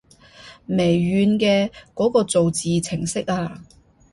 [0.65, 3.61] 微軟嘅嗰個造字程式啊